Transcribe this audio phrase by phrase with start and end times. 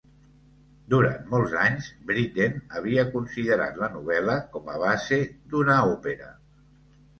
[0.93, 5.23] Durant molts anys, Britten havia considerat la novel·la com a base
[5.55, 6.35] d'una òpera.